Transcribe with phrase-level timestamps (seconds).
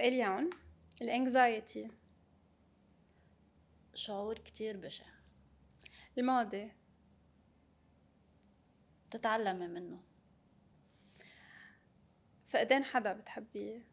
[0.00, 0.50] اليوم
[1.02, 1.90] الانكزايتي.
[3.94, 5.06] شعور كتير بشع.
[6.18, 6.72] الماضي.
[9.10, 10.02] تتعلمي منه.
[12.46, 13.86] فقدان حدا بتحبيه؟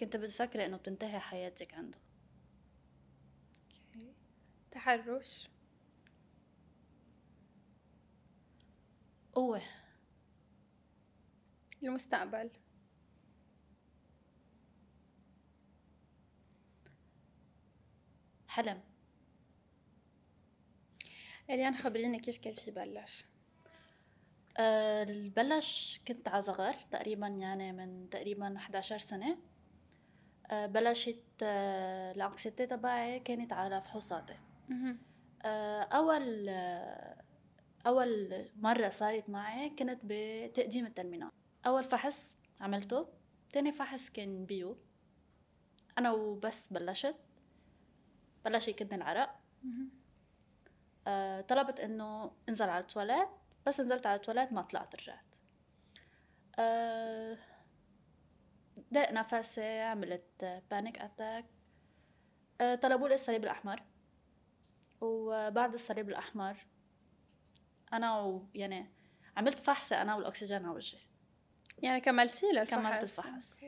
[0.00, 1.98] كنت بتفكري إنه بتنتهي حياتك عنده.
[4.70, 5.50] تحرش.
[9.32, 9.62] قوة.
[11.82, 12.50] المستقبل.
[18.52, 18.80] حلم.
[21.50, 23.24] إليان خبريني كيف كل شي بلش؟
[24.58, 25.04] أه
[25.36, 29.38] بلش كنت على صغر تقريبا يعني من تقريبا 11 سنة.
[30.50, 34.38] أه بلشت أه الأنكسيتي تبعي كانت على فحوصاتي.
[35.44, 37.24] أول أه
[37.86, 41.30] أول مرة صارت معي كنت بتقديم ال terminale.
[41.66, 43.08] أول فحص عملته
[43.52, 44.76] تاني فحص كان bio.
[45.98, 47.16] أنا وبس بلشت.
[48.44, 49.40] بلش يكدني العرق
[51.06, 53.28] آه طلبت إنه انزل على التواليت
[53.66, 55.36] بس نزلت على التواليت ما طلعت رجعت.
[56.58, 57.38] آه
[58.94, 61.46] ضاق نفسي عملت panic attack
[62.60, 63.82] آه طلبوا لي الصليب الأحمر.
[65.00, 66.66] وبعد الصليب الأحمر
[67.92, 68.92] أنا و يعني
[69.36, 71.00] عملت فحصة أنا والأكسجين على وجهي.
[71.78, 73.64] يعني كملتي للفحص؟ كملت الفحص.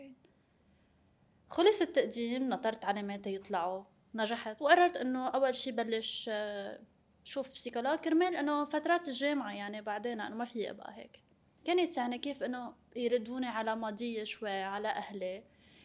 [1.50, 3.84] خلص التقديم نطرت علاماتي يطلعوا.
[4.14, 4.62] نجحت.
[4.62, 6.80] وقررت إنه أول شي بلش آه،
[7.24, 11.20] شوف بسيكولوج كرمال إنه فترات الجامعة يعني بعدين إنه ما في أبقى هيك.
[11.64, 15.44] كانت يعني كيف إنه يردوني على ماضية شوي على أهلي.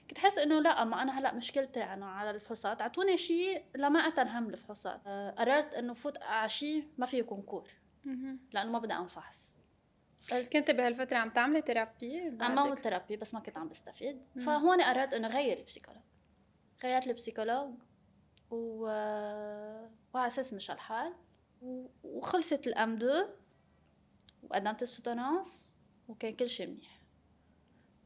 [0.10, 2.82] كنت حس إنه لا ما أنا هلأ مشكلتي أنا على الفحوصات.
[2.82, 7.68] اعطوني شيء لما اتنهم الفحوصات آه، قررت إنه فوت على شيء ما فيه يكون كور
[8.54, 9.52] لأنه ما بدي اعمل فحص
[10.54, 14.22] كنت بهالفترة عم تعملي ثيرابي؟ عم بعمل ثيرابي بس ما كنت عم بستفيد.
[14.40, 16.02] فهون قررت إنه غير البسيكولوج
[16.84, 17.74] غيرت البسيكولوج
[18.52, 18.84] و...
[20.14, 21.14] وعلى أساس مشى الحال
[22.04, 23.26] وخلصت الام دو
[24.44, 25.74] وقدمت السوتونانس
[26.08, 27.02] وكان كل شيء منيح.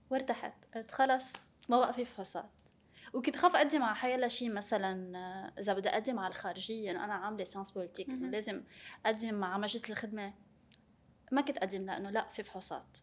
[0.10, 0.54] وارتحت.
[0.76, 1.34] قلت خلص
[1.70, 2.50] ما بقى في فحوصات.
[3.14, 5.18] وكنت خاف أقدم على حيلا شيء مثلا
[5.60, 8.64] إذا بدي أقدم على الخارجية انه أنا عاملة sciences politiques انه لازم
[9.06, 10.34] أقدم مع مجلس الخدمة.
[11.32, 12.98] ما كنت أقدم لأنه لا في فحوصات.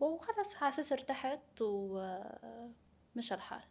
[0.00, 3.62] وخلص حاسس ارتحت ومشى الحال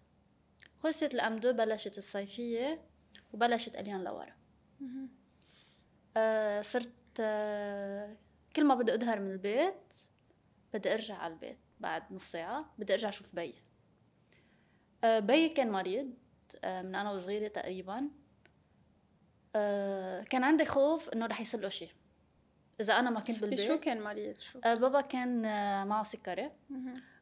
[0.84, 2.82] خلصت ال M2 بلشت الصيفية
[3.34, 4.34] وبلشت أليان لورا.
[6.18, 8.18] آه صرت آه
[8.56, 9.94] كل ما بدي اظهر من البيت
[10.74, 13.54] بدي أرجع على البيت بعد نص ساعة بدي أرجع أشوف بيي.
[15.04, 16.14] آه بيي كان مريض
[16.64, 18.10] آه من أنا وصغيرة تقريبا.
[19.56, 21.92] آه كان عندي خوف إنه رح يصير له شيء.
[22.82, 23.68] إذا أنا ما كنت بالبيت.
[23.68, 26.52] شو كان مريض؟ شو؟ آه بابا كان آه معه سكري.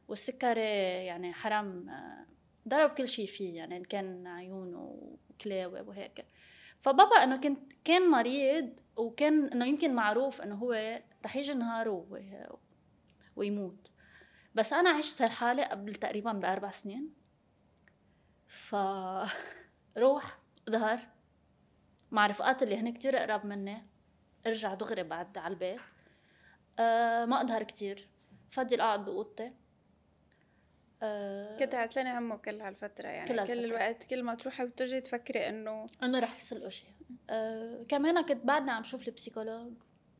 [0.08, 0.60] والسكري
[1.06, 2.26] يعني حرام آه
[2.68, 4.98] ضرب كل شيء فيه يعني إن كان عيونه
[5.30, 6.24] وكلاوي وهيك.
[6.78, 12.06] فبابا إنه كنت كان مريض وكان إنه يمكن معروف إنه هو رح يجي نهار
[13.36, 13.90] ويموت.
[14.54, 17.14] بس أنا عشت هالحالة قبل تقريبا بأربع سنين.
[18.46, 18.76] ف
[19.98, 20.38] روح
[20.70, 21.00] ظهر.
[22.10, 23.86] مع رفقات اللي هن كتير قراب مني.
[24.46, 25.80] ارجع دغري بعد على البيت.
[26.78, 28.08] أه ما أظهر كتير.
[28.50, 29.46] فضل اقعد بأوضتي.
[29.46, 29.61] آه
[31.58, 33.28] كنت عتلاني همه كل هالفترة يعني.
[33.28, 36.90] كل, كل الوقت كل ما تروحي وتجي تفكري إنه إنه رح يصير شيء
[37.30, 39.72] آه كمان كنت بعدني عم شوف ال psychologue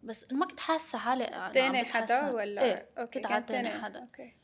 [0.03, 4.00] بس ما كنت حاسة حالي تاني حدا ولا؟ إيه okay كنت على تاني حدا.
[4.00, 4.34] okay.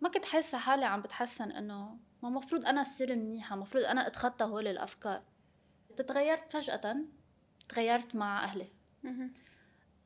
[0.00, 4.44] ما كنت حاسة حالي عم بتحسن إنه ما مفروض أنا اصير منيحة مفروض أنا أتخطى
[4.44, 5.22] هول الأفكار.
[5.96, 6.96] تتغيرت فجأة
[7.68, 8.72] تغيرت مع أهلي.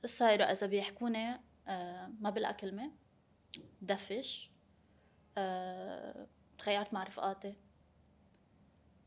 [0.07, 2.91] صايروا إذا بيحكوني آه ما بلقى كلمة
[3.83, 4.51] دفش.
[5.41, 6.27] آه،
[6.59, 7.55] تغيرت مع رفقاتي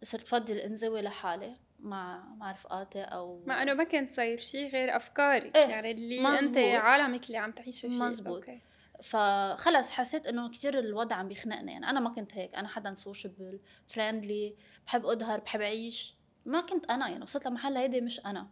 [0.03, 4.95] صرت فضل انزوي لحالي مع مع رفقاتي أو مع إنه ما كان صاير شيء غير
[4.95, 6.57] أفكارك إيه؟ يعني اللي مزبوط.
[6.57, 8.61] انت عالمك اللي عم تعيشه فيه مزبوط okay.
[9.03, 13.59] فخلص حسيت إنه كثير الوضع عم بيخنقني يعني أنا ما كنت هيك أنا حدا sociable
[13.87, 14.55] friendly
[14.87, 16.15] بحب اظهر بحب أعيش
[16.45, 18.47] ما كنت أنا يعني وصلت لمحل هيدي مش أنا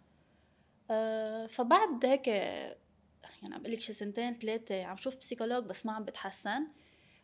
[0.92, 6.06] أه فبعد هيك يعني عم لك شي سنتين ثلاثة عم شوف بسيكولوج بس ما عم
[6.06, 6.68] بتحسن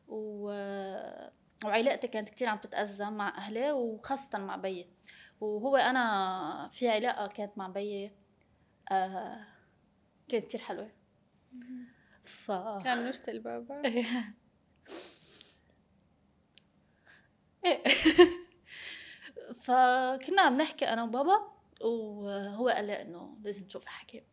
[0.08, 0.52] و...
[1.66, 4.88] وعلاقتي كانت كتير عم تتأذى مع أهلي وخاصة مع بيي.
[5.42, 8.12] وهو أنا في علاقة كانت مع بيي
[8.92, 9.46] آه
[10.28, 10.92] كانت كتير حلوة.
[12.24, 12.52] ف
[12.84, 13.82] كان نشت البابا.
[19.56, 21.52] فكنا عم نحكي أنا وبابا
[21.82, 24.24] وهو قال لي إنه لازم تشوف حكي.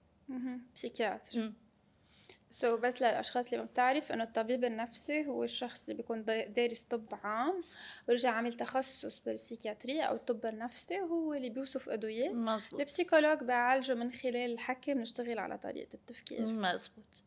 [0.74, 2.76] psychiatre.
[2.76, 7.06] so بس للأشخاص اللي ما بتعرف إنه الطبيب النفسي هو الشخص اللي بيكون دارس طب
[7.22, 7.60] عام
[8.08, 12.32] ورجع عامل تخصص بال psychiatrie أو الطب النفسي وهو اللي بيوصف إدوية.
[12.32, 16.46] مزبوط ال psychologue بيعالجه من خلال الحكي بنشتغل على طريقة التفكير.
[16.46, 17.24] مزبوط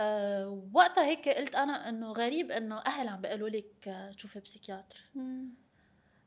[0.00, 5.04] أه وقتها هيك قلت أنا إنه غريب إنه أهل عم بيقولوا لك تشوفي psychiatre.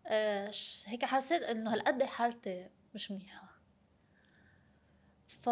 [0.07, 0.51] أه
[0.85, 3.61] هيك حسيت إنه هالقد حالتي مش منيحة.
[5.27, 5.49] ف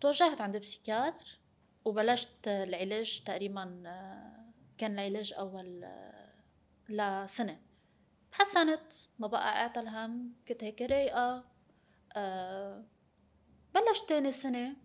[0.00, 1.45] توجهت عند بسيكياتر.
[1.86, 3.82] وبلشت العلاج تقريبا
[4.78, 5.86] كان العلاج أول
[6.88, 7.60] لسنة
[8.32, 11.44] تحسنت ما بقى قعت الهم كنت هيك رايقة.
[12.16, 12.84] أه
[13.74, 14.76] بلشت تاني سنة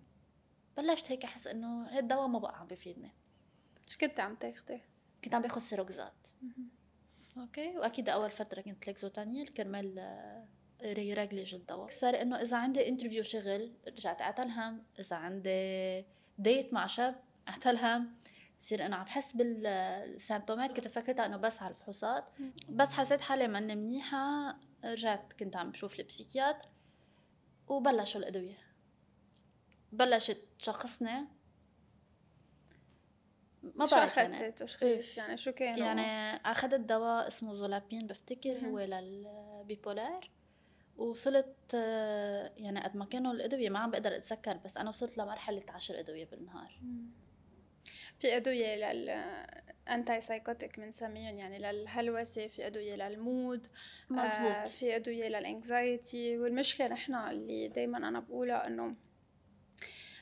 [0.77, 3.13] بلشت هيك أحس إنه هالدواء ما بقى عم بفيدني.
[3.87, 4.81] شو كنت عم تاخدي؟
[5.23, 6.27] كنت عم باخذ Seroxat.
[7.37, 9.97] okay وأكيد أول فترة كنت Lexotanil كرمال
[10.81, 11.89] يرجلج الدواء.
[11.89, 16.05] صار إنه إذا عندي interview شغل رجعت اعتل هم إذا عندي
[16.41, 17.15] date مع شاب
[17.47, 18.15] اعتل هم
[18.57, 22.25] تصير أنا عم بحس بالسيمتومات كنت فكرتها إنه بس على الفحوصات.
[22.69, 24.57] بس حسيت حالي ماني منيحة.
[24.85, 26.65] رجعت كنت عم بشوف ال psychiatre
[27.67, 28.57] وبلشوا الأدوية.
[29.91, 31.27] بلشت تشخصني.
[33.75, 39.12] ما شو أخذت تشخيص؟ يعني شو كان يعني أخذت دواء اسمه زولابين بفتكر هو لل
[39.12, 40.29] bipolar
[40.97, 45.63] وصلت آه، يعني قد ما كانوا الأدوية ما عم بقدر أتذكر بس أنا وصلت لمرحلة
[45.69, 46.81] عشر أدوية بالنهار.
[48.19, 49.09] في أدوية لل
[49.89, 53.67] antipsychotic بنسميهم يعني للهلوسة في أدوية لل mood
[54.09, 58.95] مزبوط آه في أدوية لل anxiety والمشكلة نحن اللي دائما أنا بقولها إنه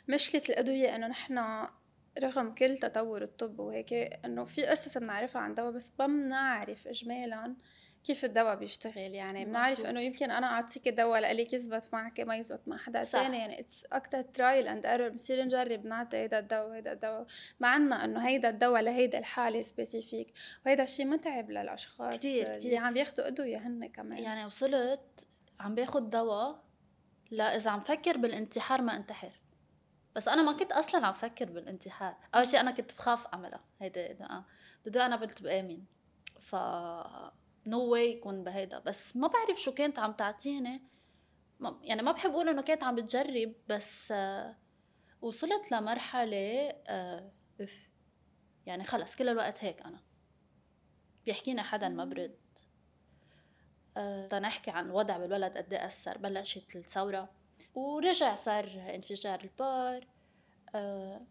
[0.08, 1.68] مشكلة الأدوية إنه نحن
[2.20, 3.94] رغم كل تطور الطب وهيك
[4.26, 7.56] إنه في قصص بنعرفها عن دواء بس ما بنعرف اجمالا
[8.04, 12.68] كيف الدواء بيشتغل يعني؟ بنعرف إنه يمكن أنا أعطيك دواء لإلك يزبط معك ما يزبط
[12.68, 16.92] مع حدا ثاني يعني it's أكثر trial and error بنصير نجرب نعطي هيدا الدواء وهيدا
[16.92, 17.26] الدواء.
[17.60, 20.34] مع عنا إنه هيدا الدواء لهيدا الحالة specific
[20.66, 24.20] وهيدا الشيء متعب للأشخاص كثير كثير عم بياخذوا إدوية هن كمان.
[24.20, 25.28] يعني وصلت
[25.60, 26.64] عم باخذ دواء
[27.32, 29.32] لا إذا عم فكر بالانتحار ما انتحر.
[30.16, 32.16] بس أنا ما كنت أصلا عم فكر بالانتحار.
[32.36, 33.64] أول شيء أنا كنت بخاف أعملها.
[33.80, 34.46] هيدا آه
[34.86, 35.80] بدو أنا قلت بآمن.
[36.40, 36.56] ف
[37.66, 38.80] no way يكون بهيدا.
[38.80, 40.84] بس ما بعرف شو كانت عم تعطيني.
[41.82, 44.58] يعني ما بحب أقول إنه كانت عم بتجرب بس آه
[45.22, 47.32] وصلت لمرحلة آه
[48.66, 50.04] يعني خلص كل الوقت هيك أنا.
[51.26, 52.36] بيحكينا حدا مبرد.
[53.98, 56.18] آه تنحكي عن الوضع بالبلد قد إيه أثر.
[56.18, 57.30] بلشت الثورة
[57.76, 58.66] ورجع صار
[58.96, 60.04] انفجار البار.
[60.04, 60.19] آه،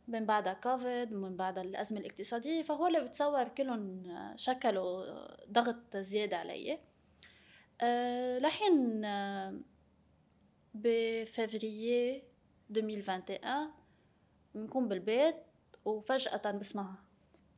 [0.09, 4.03] من بعدها كوفيد ومن بعدها الأزمة الاقتصادية فهول بتصور كلهم
[4.37, 5.05] شكلوا
[5.53, 6.79] ضغط زيادة علي.
[7.81, 9.61] آه، لحين آه،
[10.75, 12.23] بفevrier
[12.71, 13.73] 2021
[14.55, 15.37] بنكون بالبيت
[15.85, 16.95] وفجأة بسمع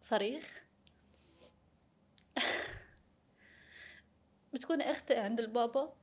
[0.01, 0.65] صريخ.
[4.53, 5.95] بتكون أختي عند البابا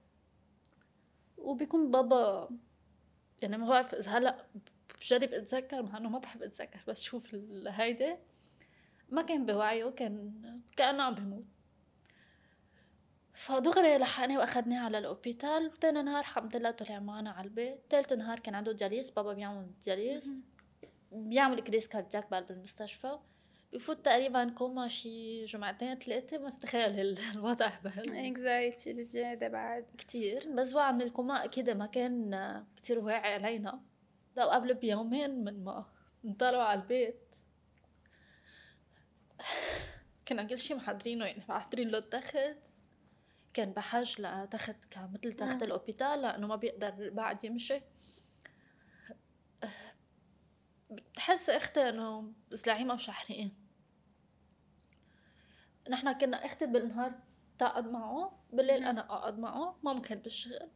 [1.37, 2.49] وبيكون بابا
[3.41, 4.45] يعني ما بعرف إذا هلأ
[5.01, 7.35] بجرب اتذكر مع إنه ما بحب اتذكر بس شوف
[7.67, 8.17] هيدا
[9.09, 10.41] ما كان بوعيه كان
[10.77, 11.45] كانه عم بيموت
[13.37, 15.67] فدغري لحقني وأخذني على الأوبيتال.
[15.67, 17.79] وتاني نهار الحمد لله طلع معنا على البيت.
[17.89, 20.41] تالت نهار كان عنده دياليز بابا بيعمل دياليز
[21.11, 23.19] بيعمل crise cardiaque بقلب المستشفى
[23.73, 27.71] بفوت تقريبا كوما شي جمعتين ثلاثة ما تتخيل الوضع
[28.09, 29.85] anxiety الزيادة بعد.
[29.97, 30.51] كتير.
[30.51, 33.81] بس وعى من الكوما أكيد ما كان كتير واعي علينا.
[34.37, 35.85] لو قبل بيومين من ما
[36.25, 37.35] انطلعوا على البيت.
[40.27, 42.57] كنا كل شي محضرينه يعني محضرين له التخت.
[43.53, 47.81] كان بحاجة لتخت كمثل تخت ال hôpital لأنه ما بيقدر بعد يمشي.
[50.89, 53.67] بتحس أختي إنه زلعيمه مشحرين
[55.89, 57.19] نحن كنا أختي بالنهار
[57.59, 60.69] تقعد معه بالليل أنا أقعد معه ما ممكن بالشغل.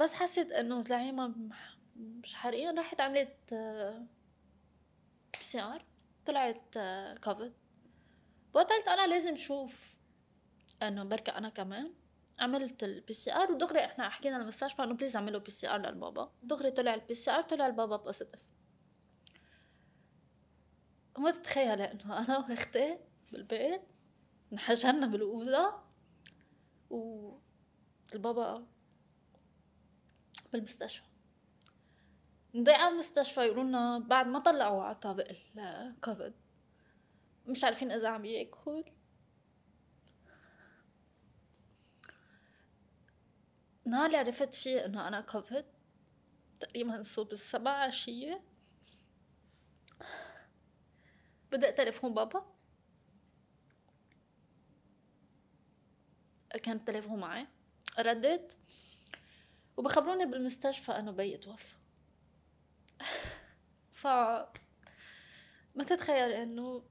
[0.00, 1.34] بس حسيت إنه زلعيمه
[1.96, 3.54] مش حرقين راحت عملت
[5.40, 5.84] سي ار
[6.26, 6.78] طلعت
[7.24, 7.52] كوفيد
[8.54, 9.94] قلت أنا لازم شوف
[10.82, 11.94] إنه بركة أنا كمان
[12.38, 16.32] عملت البي سي ار ودغري إحنا حكينا المستشفى إنه بليز اعملوا بي سي ار للبابا.
[16.42, 18.40] دغري طلع البي سي ار طلع البابا بوزيتيف
[21.18, 22.98] ما تتخيل إنه أنا وأختي
[23.32, 23.82] بالبيت
[24.52, 25.74] انحجرنا بالاوضه
[26.90, 28.66] والبابا
[30.52, 31.04] بالمستشفى
[32.54, 36.34] نضيع على المستشفى يقولوا لنا بعد ما طلعوا على طابق الكوفيد
[37.46, 38.84] مش عارفين إذا عم يأكل.
[43.84, 45.64] نهار اللي عرفت فيه إنه أنا كوفيد
[46.60, 48.42] تقريبا صوب السبع عشية.
[51.52, 52.54] بدأ تليفون بابا.
[56.62, 57.46] كان التليفون معي.
[57.98, 58.52] رديت.
[59.80, 61.74] وبخبروني بالمستشفى إنه بيي توفى
[64.00, 64.06] ف
[65.74, 66.82] ما تتخيل إنه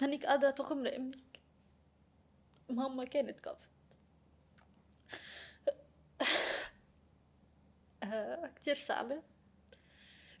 [0.00, 1.40] هنيك قادرة تغمر أمك
[2.70, 3.68] ماما كانت كافت
[8.56, 9.22] كتير صعبة.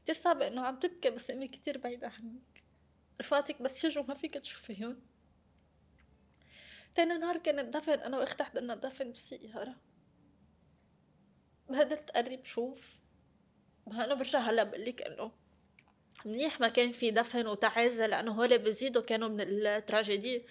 [0.04, 2.64] كتير صعبة إنه عم تبكي بس امي كتير بعيدة عنك.
[3.20, 5.02] رفقاتك بس يجوا ما فيك تشوفيهم.
[6.94, 9.76] تاني نهار كان الدفن أنا وأختي حضرنا الدفن بالسيارة
[11.68, 12.94] بهدت قرب شوف.
[13.92, 15.32] أنا برجع هلا بقلك إنه
[16.24, 20.46] منيح ما كان في دفن وتعازة لأنه هول بزيدوا كانوا من التراجيدي.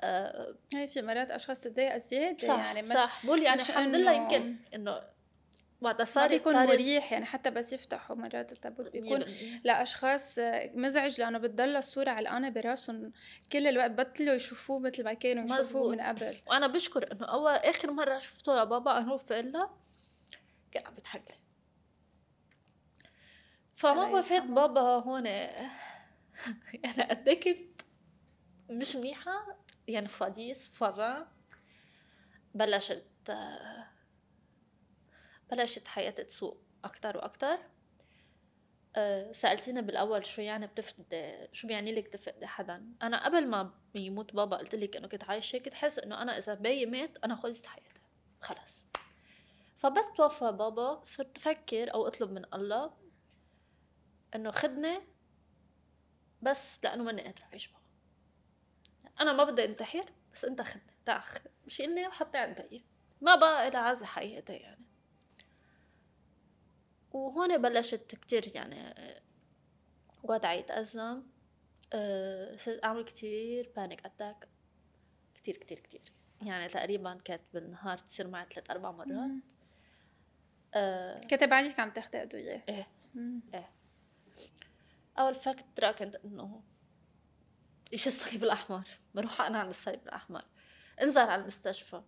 [0.00, 3.26] آه هي في مرات أشخاص تتضايق زيادة صح يعني مش صح.
[3.26, 5.02] بقول يعني الحمد لله يمكن إنه
[5.80, 9.24] وقتها صار بيكون مريح يعني حتى بس يفتحوا مرات التابوت بيكون
[9.64, 10.38] لأشخاص
[10.74, 13.12] مزعج لأنه بتضل الصورة علقانه براسهم
[13.52, 16.40] كل الوقت بطلوا يشوفوه مثل ما كانوا يشوفوه من قبل.
[16.46, 19.70] وأنا بشكر إنه اول آخر مرة شفته لبابا أنا في الا
[20.72, 21.34] كان عم بيتحكى
[23.76, 25.26] فما وفاة بابا هون؟
[26.84, 27.82] يعني قد إيه كنت
[28.70, 31.28] مش منيحة؟ يعني فاديس فظا
[32.54, 33.32] بلشت
[35.50, 37.58] بلشت حياتي تسوق أكتر وأكتر.
[38.96, 44.34] أه سألتيني بالأول شو يعني بتفقدي شو بيعني لك تفقدي حدا؟ أنا قبل ما يموت
[44.34, 47.66] بابا قلت لك إنه كنت عايشة كنت حاسة إنه أنا إذا بيي مات أنا خلصت
[47.66, 48.00] حياتي.
[48.40, 48.84] خلص
[49.82, 52.94] فبس توفى بابا صرت أفكر أو أطلب من الله
[54.34, 54.98] إنه خدني
[56.42, 57.82] بس لأنه ماني قادرة أعيش بابا
[59.20, 61.22] أنا ما بدي أنتحر بس أنت خدني تعال
[61.68, 62.84] شيلني وحطي عند بيي
[63.20, 64.84] ما بقى إلى عز حياتي يعني.
[67.12, 68.94] وهون بلشت كتير يعني
[70.22, 71.22] وضعي يتأزم.
[71.92, 74.48] أه صرت أعمل كتير بانيك أتاك
[75.34, 76.12] كتير كتير كتير.
[76.42, 79.30] يعني تقريبا كانت بالنهار تصير معي ثلاث أربع مرات.
[80.74, 81.20] أه.
[81.20, 82.88] كتب عليك عم تاخدي أدوية إيه.
[83.54, 83.70] إيه.
[85.18, 86.62] أول فترة كنت إنه
[87.92, 90.44] إيش الصليب الأحمر؟ بروح أنا عند الصليب الأحمر.
[91.02, 92.02] انزل على المستشفى.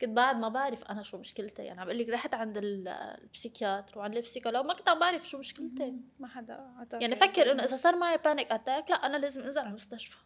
[0.00, 1.62] كنت بعد ما بعرف أنا شو مشكلتي.
[1.62, 5.38] يعني عم لك رحت عند ال psychiatre وعند ال psychologue ما كنت عم بعرف شو
[5.38, 5.94] مشكلتي.
[6.18, 9.60] ما حدا عطاك يعني فكر إنه إذا صار معي panic attack لا أنا لازم انزل
[9.60, 10.18] على المستشفى.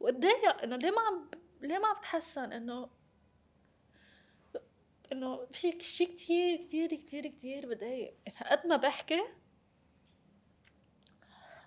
[0.00, 2.90] واتضايق إنه ليه ما عم ليه ما عم بتحسن؟ إنه
[5.12, 8.14] انه في شيء كتير كتير كتير كتير بضايق
[8.50, 9.22] قد ما بحكي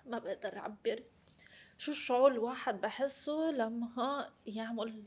[0.06, 1.02] ما بقدر أعبر
[1.78, 5.04] شو الشعور الواحد بحسه لما يعمل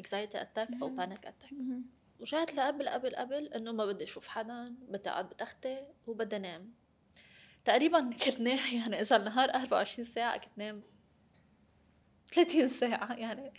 [0.00, 1.50] anxiety attack أو panic attack
[2.20, 6.74] وجيت لقبل قبل قبل إنه ما بدي أشوف حدا بدي أقعد بتختي وبدي انام
[7.64, 10.82] تقريبا كنت نام يعني إذا النهار 24 ساعة كنت نام
[12.32, 13.52] 30 ساعة يعني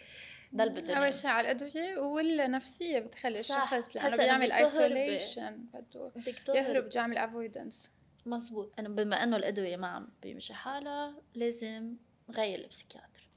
[0.55, 6.11] ضل بدي أول شيء على الأدوية والنفسية بتخلي الشخص لأنه بيعمل isolation بده
[6.55, 7.91] يهرب بده يعمل avoidance
[8.25, 11.95] مزبوط أنا بما إنه الأدوية ما عم بيمشي حالها لازم
[12.29, 13.29] غير ال psychiatre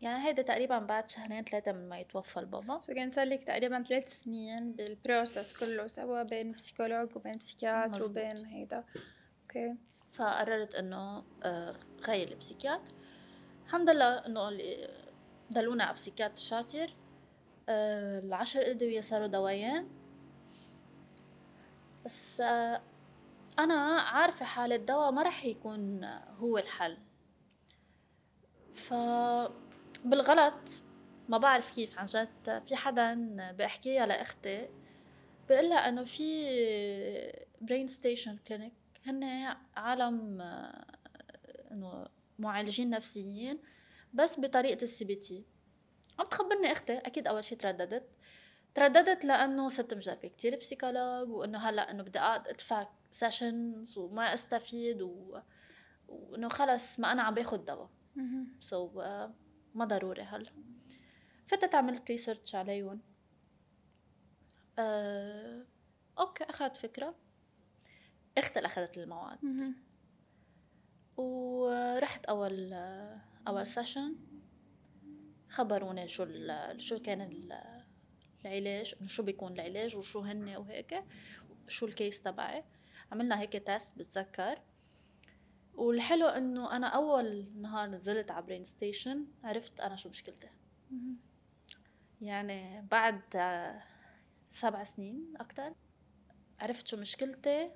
[0.00, 2.80] يعني هيدا تقريبا بعد شهرين ثلاثة من ما يتوفى البابا.
[2.80, 8.02] so كان صار لك تقريبا ثلاث سنين بال process كله سوا بين psychologue وبين psychiatre
[8.02, 8.84] وبين هيدا.
[9.42, 9.74] okay
[10.12, 12.92] فقررت إنه آه، غير البسيكياتر
[13.66, 14.88] الحمد لله إنه اللي
[15.50, 16.90] دلونا على بسيكياتر شاطر.
[17.68, 19.88] آه، العشر ادوية صاروا دوايين
[22.04, 22.82] بس آه،
[23.58, 26.04] أنا عارفة حالة الدواء ما رح يكون
[26.38, 26.98] هو الحل.
[28.74, 28.94] ف
[30.04, 30.68] بالغلط
[31.28, 32.62] ما بعرف كيف عن جد.
[32.66, 34.68] في حدا بحكيها لاختي
[35.48, 36.46] بقول لها إنه في
[37.60, 38.72] برين ستيشن كلينيك
[39.06, 40.40] هن عالم
[41.70, 42.06] إنه
[42.38, 43.58] معالجين نفسيين
[44.14, 45.44] بس بطريقة ال CBT
[46.18, 48.08] عم تخبرني أختي أكيد أول شيء ترددت.
[48.74, 55.02] ترددت لأنه صرت مجربة كتير psychologue وإنه هلأ إنه بدي أقعد أدفع sessions وما أستفيد
[55.02, 55.40] و...
[56.08, 57.90] وإنه خلص ما أنا عم باخذ دواء.
[58.60, 59.30] so, so, uh,
[59.74, 60.52] ما ضروري هلأ.
[61.46, 63.00] فتت عملت research عليهم.
[64.78, 65.66] أه...
[66.18, 67.14] okay أخذت فكرة.
[68.38, 69.38] أختي أخذت المواد.
[71.16, 72.74] ورحت أول
[73.48, 74.16] اول session
[75.48, 76.26] خبروني شو
[76.78, 77.46] شو كان
[78.44, 81.04] العلاج شو بيكون العلاج وشو هن وهيك
[81.68, 82.64] شو ال case تبعي.
[83.12, 84.62] عملنا هيك test بتذكر.
[85.74, 90.50] والحلو إنه أنا أول نهار نزلت على برين ستيشن عرفت أنا شو مشكلتي.
[92.20, 93.22] يعني بعد
[94.50, 95.74] سبع سنين أكتر
[96.60, 97.70] عرفت شو مشكلتي.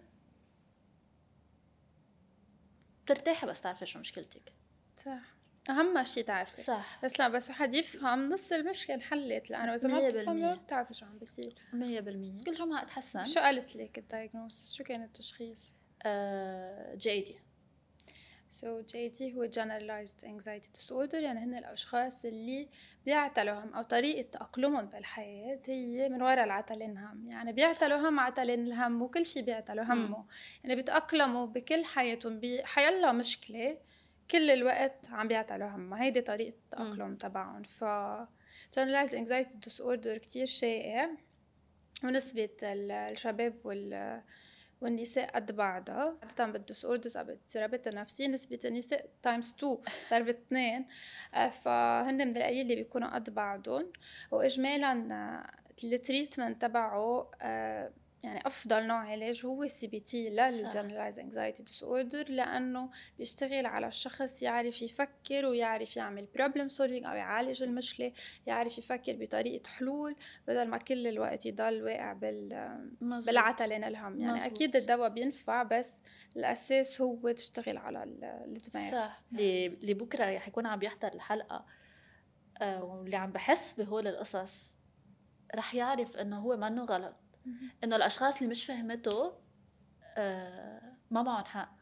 [3.04, 4.52] بترتاحي بس تعرفي شو مشكلتك.
[4.94, 5.33] صح.
[5.70, 6.62] أهم شيء تعرفي.
[6.62, 6.98] صح.
[7.04, 11.06] بس لا بس واحد يفهم نص المشكلة انحلت لأنه إذا ما بتفهم ما بتعرفي شو
[11.06, 11.54] عم بيصير.
[11.72, 13.24] 100% كل جمعه أتحسن.
[13.24, 15.74] شو قالت لك ال diagnosis شو كان التشخيص؟
[16.96, 17.36] GAD
[18.48, 22.68] so GAD هو generalized anxiety disorder يعني هن الأشخاص اللي
[23.06, 28.66] بيعتلوا هم أو طريقة تأقلمهم بالحياة هي من وراء العتلين هم يعني بيعتلوا هم عتلين
[28.66, 30.24] الهم وكل شيء بيعتلوا همه.
[30.64, 33.78] يعني بيتأقلموا بكل حياتهم بحيلا مشكلة
[34.30, 37.62] كل الوقت عم بيعتلوا همها هيدي طريقة التأقلم تبعهم.
[37.62, 37.84] ف
[38.76, 41.10] generalized anxiety disorder كتير شائع.
[42.04, 44.22] ونسبة الشباب وال
[44.80, 46.18] والنساء قد بعضها.
[46.22, 48.26] عادة بال disorders أو بالاضطرابات النفسية.
[48.26, 49.78] نسبة النساء times 2
[50.10, 50.86] ضرب اثنين.
[51.34, 53.92] آه، فهن من القليل اللي بيكونوا قد بعضهم.
[54.30, 57.92] واجمالا آه، ال treatment تبعه آه،
[58.24, 64.42] يعني أفضل نوع علاج هو ال CBT لل generalized anxiety disorder لأنه بيشتغل على الشخص
[64.42, 68.12] يعرف يفكر ويعرف يعمل problem solving أو يعالج المشكلة
[68.46, 70.16] يعرف يفكر بطريقة حلول
[70.48, 72.48] بدل ما كل الوقت يضل واقع بال
[73.00, 74.52] بالعتلين الهم يعني مزبوط.
[74.52, 75.94] أكيد الدواء بينفع بس
[76.36, 78.90] الأساس هو تشتغل على الدماغ.
[78.92, 79.22] صح.
[79.32, 81.64] اللي بكرة رح يكون عم يحضر الحلقة
[82.60, 84.74] آه، واللي عم بحس بهول القصص
[85.54, 87.14] رح يعرف إنه هو منه غلط.
[87.84, 89.32] إنه الأشخاص اللي مش فهمته
[90.16, 91.74] آه ما معهم حق.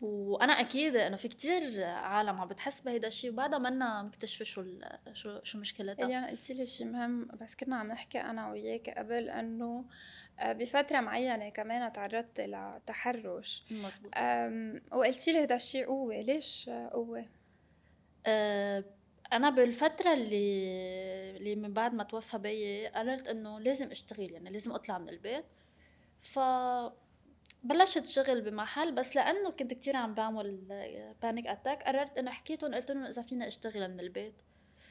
[0.00, 4.64] وأنا أكيد إنه في كتير عالم عم بتحس بهيدا الشيء وبعدها منا مكتشفه شو
[5.12, 6.08] شو شو مشكلتها.
[6.08, 9.84] يعني قلتي لي شيء مهم بس كنا عم نحكي أنا وياك قبل إنه
[10.38, 13.64] آه، بفترة معينة كمان تعرضت لتحرش.
[13.70, 14.12] مزبوط
[14.92, 17.26] وقلتي لي هذا الشيء قوة ليش قوة؟
[18.26, 18.84] أه
[19.34, 24.72] أنا بالفترة اللي اللي من بعد ما توفى بيي قررت إنه لازم أشتغل يعني لازم
[24.72, 25.44] أطلع من البيت.
[26.20, 26.38] ف
[27.62, 30.56] بلشت شغل بمحل بس لأنه كنت كتير عم بعمل
[31.22, 34.34] panic attack قررت إنه حكيتهم قلت لهم إذا فينا أشتغل من البيت.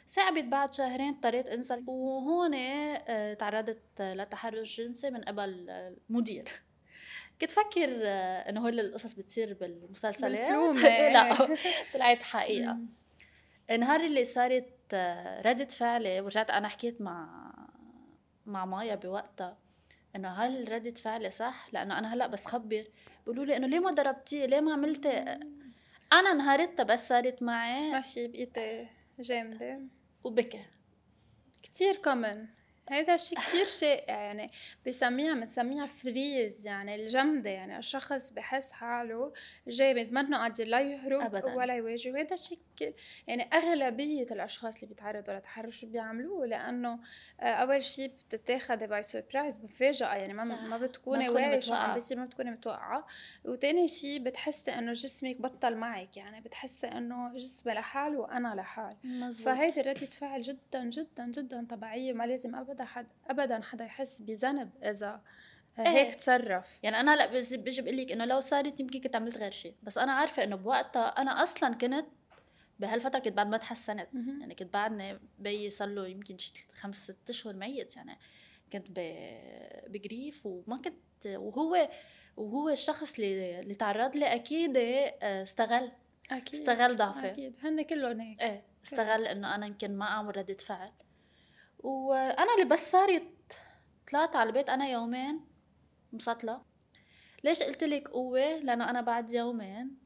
[0.07, 1.83] تعبت بعد شهرين اضطريت أنزل.
[1.87, 6.45] وهون آه، تعرضت لتحرش جنسي من قبل المدير
[7.41, 10.51] كنت فكر آه، إنه هول القصص بتصير بالمسلسلات.
[11.13, 11.47] لا
[11.93, 12.77] طلعت حقيقة.
[13.71, 17.43] النهار اللي صارت آه، ردة فعلي ورجعت أنا حكيت مع
[18.45, 19.57] مع مايا بوقتها
[20.15, 22.85] إنه هل ردة فعلي صح؟ لأنه أنا هلأ بس خبر
[23.25, 25.09] بيقولوا لي إنه ليه ما ضربتيه؟ ليه ما عملتي؟
[26.13, 27.91] أنا انهارتها بس صارت معي.
[27.91, 28.87] ماشي بقيتي
[29.19, 29.79] جامدة.
[30.23, 30.65] وبكى.
[31.63, 32.47] كتير كومن.
[32.89, 34.51] هذا الشيء كثير شائع يعني
[34.87, 39.33] بسميها بنسميها freeze يعني الجمدة يعني الشخص بحس حاله
[39.67, 41.53] جامد منه قادر لا يهرب أبداً.
[41.53, 42.59] ولا يواجه وهذا الشيء
[43.27, 46.99] يعني أغلبية الأشخاص اللي بيتعرضوا لتحرش بيعملوه لأنه
[47.39, 50.63] أول شيء بتتاخذي by surprise مفاجأة يعني ما صح.
[50.63, 53.07] ما بتكوني واعية شو عم بيصير ما بتكوني متوقعة
[53.45, 58.97] وتاني شيء بتحسي إنه جسمك بطل معك يعني بتحسي إنه جسمي لحال وأنا لحال
[59.31, 64.21] فهيدي ردة فعل جدا جدا جدا طبيعية ما لازم أبدا ابدا حد ابدا حدا يحس
[64.21, 65.21] بذنب إذا
[65.79, 65.87] إيه.
[65.87, 66.79] هيك تصرف.
[66.83, 69.97] يعني أنا هلا بيجي بقول لك إنه لو صارت يمكن كنت عملت غير شيء بس
[69.97, 72.05] أنا عارفة إنه بوقتها أنا أصلا كنت
[72.79, 74.07] بهالفترة كنت بعد ما تحسنت.
[74.13, 76.37] يعني كنت بعدني بيي صار له يمكن
[76.73, 77.95] خمس ست أشهر ميت.
[77.95, 78.19] يعني
[78.73, 78.87] كنت
[79.87, 81.89] بجريف وما كنت وهو
[82.37, 85.91] وهو الشخص اللي اللي تعرض لي أكيد آه، استغل.
[86.31, 87.27] أكيد استغل ضعفي.
[87.27, 87.57] أكيد.
[87.63, 88.41] هن كلهم هيك.
[88.41, 90.91] إيه استغل إنه أنا يمكن ما أعمل ردة فعل.
[91.83, 93.57] وأنا اللي بس صارت
[94.11, 95.45] طلعت على البيت أنا يومين
[96.13, 96.61] مسطلة
[97.43, 99.97] ليش قلت لك قوة؟ لأنه أنا بعد يومين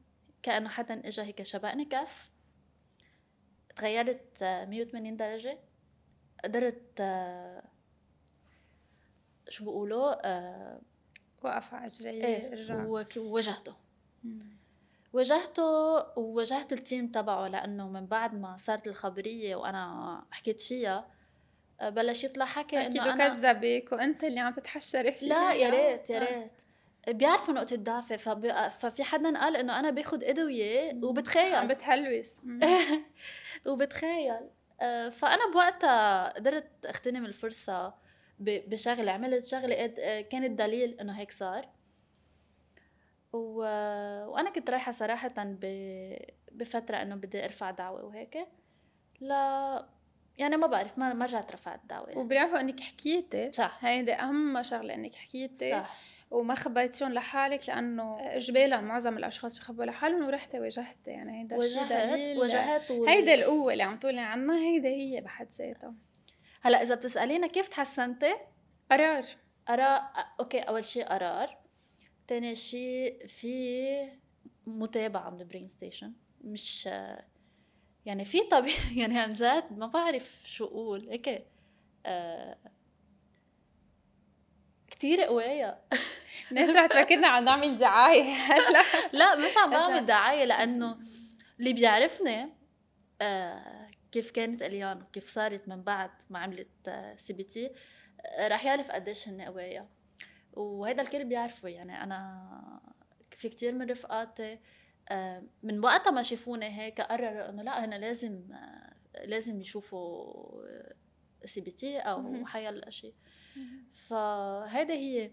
[0.42, 2.32] كأنه حدا اجى هيك شبقني كف.
[3.76, 5.58] تغيرت 180 درجة.
[6.44, 7.02] قدرت
[9.48, 10.10] شو بقولوا
[11.42, 12.84] وقف على رجلي إيه رجع.
[12.84, 13.76] وواجهته
[15.12, 21.17] واجهته وواجهت التيم تبعه لأنه من بعد ما صارت الخبرية وأنا حكيت فيها
[21.82, 23.28] بلش يطلع حكي أكيد أنا...
[23.28, 26.52] كذبك وأنت اللي عم تتحشري فيه لا يا ريت يا ريت.
[27.16, 28.68] بيعرفوا نقطة ضعفي فب...
[28.68, 31.54] ففي حدا قال إنه أنا باخذ أدوية وبتخيل.
[31.54, 32.42] عم بتهلوس.
[33.66, 34.50] وبتخيل.
[34.80, 37.94] آه، فأنا بوقتها قدرت اغتنم الفرصة
[38.40, 39.86] بشغلة عملت شغلة
[40.20, 41.68] كانت دليل إنه هيك صار.
[43.32, 43.56] و...
[44.26, 45.66] وأنا كنت رايحة صراحة ب...
[46.52, 48.38] بفترة إنه بدي أرفع دعوة وهيك.
[49.20, 49.88] لا
[50.38, 52.20] يعني ما بعرف ما ما رجعت رفعت دعوة يعني.
[52.20, 53.52] وبيعرفوا إنك حكيتي.
[53.52, 53.78] صح.
[53.80, 55.70] هيدي أهم شغلة إنك حكيتي.
[55.70, 55.96] صح.
[56.30, 61.10] وما خبيتيهم لحالك لأنه اجبالا معظم الأشخاص بخبوا لحالهم ورحتي واجهتي.
[61.10, 63.08] يعني هيدا الشيء وجهت وال...
[63.08, 65.94] هيدي القوه اللي عم تقولي عنها هيدي هي بحد ذاتها.
[66.62, 68.34] هلأ إذا بتسألينا كيف تحسنتي؟
[68.90, 69.24] قرار.
[69.68, 70.02] قرار
[70.40, 71.58] okay أول شيء قرار.
[72.26, 73.96] تاني شيء في
[74.66, 76.88] متابعة من البرين ستيشن مش
[78.08, 81.08] يعني في طبيعي يعني عن جد ما بعرف شو أقول.
[81.08, 81.46] هيك
[82.06, 82.58] آه
[84.90, 85.82] كتير قوايا
[86.50, 88.22] الناس رح تفكرنا عم نعمل دعاية.
[88.32, 88.82] هلا
[89.18, 90.98] لا مش عم بعمل دعاية لأنه
[91.58, 92.52] اللي بيعرفني
[93.20, 97.70] آه كيف كانت اليان وكيف صارت من بعد ما عملت آه CBT
[98.20, 99.88] آه رح يعرف قديش هن قوايا
[100.52, 101.68] وهيدا الكل بيعرفه.
[101.68, 102.48] يعني أنا
[103.30, 104.58] في كتير من رفقاتي
[105.62, 108.94] من وقتها ما شافوني هيك قرروا إنه لا هنا لازم آه
[109.24, 110.62] لازم يشوفوا
[111.44, 113.14] CBT أو حيلا شيء
[113.92, 115.30] فهيدا هي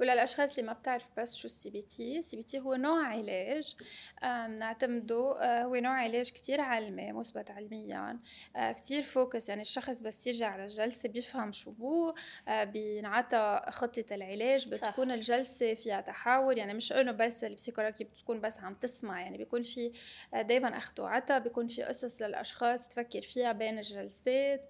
[0.00, 3.76] وللاشخاص اللي ما بتعرف بس شو ال CBT ال CBT هو نوع علاج
[4.22, 8.18] بنعتمده آه، هو نوع علاج كتير علمي مثبت علميا
[8.56, 12.14] آه، كتير focus يعني الشخص بس يجي على الجلسة بيفهم شو بو
[12.48, 15.12] آه، بينعطى خطة العلاج بتكون صح.
[15.14, 19.62] الجلسة فيها تحاور يعني مش إنه بس ال psychologue بتكون بس عم تسمع يعني بيكون
[19.62, 19.92] في
[20.32, 24.64] دائما اخذ وعطا بيكون في قصص للأشخاص تفكر فيها بين الجلسات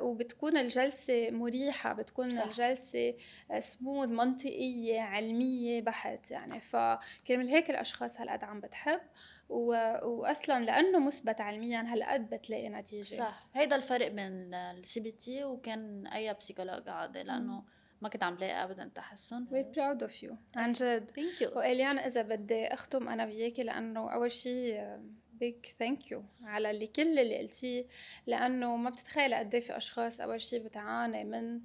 [0.00, 2.42] وبتكون الجلسة مريحة بتكون صح.
[2.44, 3.14] الجلسة
[3.58, 6.60] سموث منطقية علمية بحت يعني.
[6.60, 9.00] فكرمال هيك الأشخاص هالقد عم بتحب
[9.48, 9.72] و...
[10.02, 13.16] واصلا لأنه مثبت علميا هالقد بتلاقي نتيجة.
[13.16, 13.48] صح.
[13.54, 17.64] هيدا الفرق بين ال CB T وكان أي psychologue عادي لأنه
[18.00, 19.46] ما كنت عم لاقي ابدا تحسن.
[19.50, 21.10] We're proud of you عن جد.
[21.10, 24.98] Thank you وإليانا إذا بدي أختم أنا وياكي لأنه أول شيء
[25.32, 27.86] big thank you على اللي كل اللي قلتيه
[28.26, 31.60] لأنه ما بتتخيل قد إيه في أشخاص أول شيء بتعاني من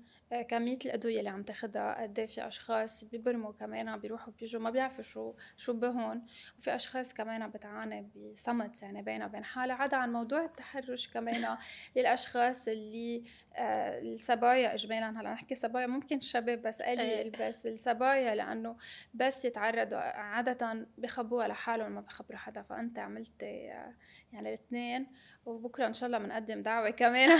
[0.48, 5.04] كمية الأدوية اللي عم تاخدها قد إيه في أشخاص بيبرموا كمان بيروحوا بيجوا ما بيعرفوا
[5.04, 6.26] شو شو بهون
[6.60, 11.58] وفي أشخاص كمان بتعاني بصمت يعني بينها وبين حالها عدا عن موضوع التحرش كمان.
[11.96, 13.24] للأشخاص اللي
[13.56, 17.48] آه الصبايا إجمالا هلأ نحكي صبايا ممكن شباب بس قليل إيه.
[17.50, 18.78] بس الصبايا لأنه
[19.14, 22.62] بس يتعرضوا عادة بخبوها لحالهم ما بخبروا حدا.
[22.62, 23.94] فأنت عملت آه،
[24.34, 25.08] يعني الاثنين.
[25.46, 27.38] وبكرة إن شاء الله بنقدم دعوة كمان.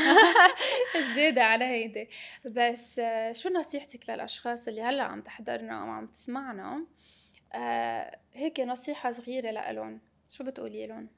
[1.16, 2.10] زياده على هيدي
[2.46, 6.86] بس آه، شو نصيحتك للأشخاص اللي هلأ عم تحضرنا أو عم تسمعنا؟
[7.54, 10.02] آه، هيك نصيحة صغيرة لإلهم.
[10.30, 11.10] شو بتقولي لهم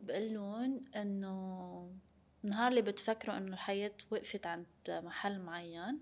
[0.00, 1.90] بقول لهم إنه
[2.44, 6.00] النهار اللي بتفكروا إنه الحياة وقفت عند محل معين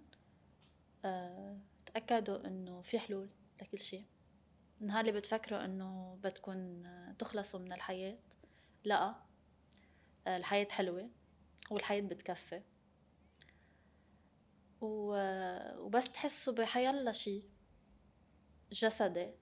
[1.04, 3.28] أه تأكدوا إنه في حلول
[3.62, 4.04] لكل شيء.
[4.80, 6.82] النهار اللي بتفكروا إنه بدكم
[7.18, 8.18] تخلصوا من الحياة
[8.84, 9.27] لأ.
[10.26, 11.10] الحياة حلوة
[11.70, 12.62] والحياة بتكفي.
[14.80, 17.42] وبس تحسوا بحيالله شي
[18.72, 19.34] جسدي.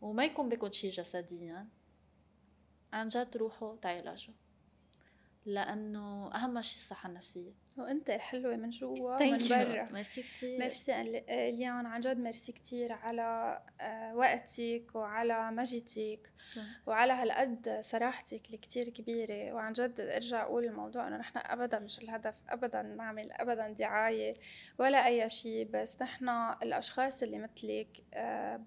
[0.00, 1.68] وما يكون بكم شي جسديا.
[2.92, 4.34] عن جد روحوا تعالجوا.
[5.46, 7.52] لأنه أهم شيء الصحة النفسية.
[7.78, 9.92] وأنت حلوة من جوا ومن برا.
[9.92, 16.32] ميرسي كثير ميرسي أليان عن جد ميرسي كثير على آه، وقتك وعلى مجيتك
[16.86, 19.52] وعلى هالقد صراحتك اللي كثير كبيرة.
[19.52, 24.34] وعن جد ارجع أقول الموضوع إنه نحن ابدا مش الهدف ابدا نعمل ابدا دعاية
[24.78, 25.68] ولا أي شيء.
[25.72, 26.28] بس نحن
[26.62, 28.60] الأشخاص اللي مثلك آه،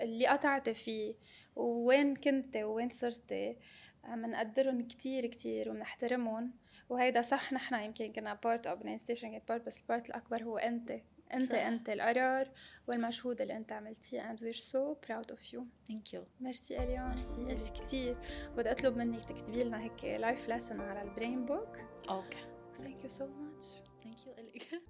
[0.00, 1.14] اللي قطعتي فيه
[1.56, 3.56] وين كنتي وين صرتي
[4.16, 6.52] بنقدرهم كتير كتير وبنحترمهم
[6.88, 10.42] وهيدا صح نحن يمكن كنا part أو بلاي ستيشن كانت part بس ال part الأكبر
[10.42, 11.00] هو أنت.
[11.34, 11.58] أنت صح.
[11.58, 12.48] أنت القرار
[12.86, 14.32] والمجهود اللي أنت عملتيه.
[14.32, 15.60] And we're so proud of you.
[15.88, 18.16] Thank you merci اليوم merci merci كثير
[18.56, 21.78] بدي أطلب منك تكتبي لنا هيك life lesson على ال brain book
[22.10, 22.38] أوكي
[22.74, 23.66] ثانك يو سو ماتش
[24.04, 24.82] ثانك يو الك